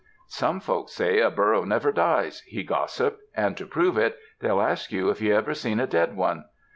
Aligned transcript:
"Some 0.29 0.59
folks 0.61 0.93
say 0.93 1.19
a 1.19 1.29
burro 1.29 1.63
never 1.63 1.91
dies," 1.91 2.41
he 2.47 2.63
gossiped, 2.63 3.21
"and 3.35 3.55
to 3.55 3.67
prove 3.67 3.99
it 3.99 4.17
they'll 4.39 4.59
ask 4.63 4.91
you 4.91 5.11
if 5.11 5.21
you 5.21 5.35
ever 5.35 5.53
seen 5.53 5.79
a 5.79 5.85
dead 5.85 6.17
one. 6.17 6.45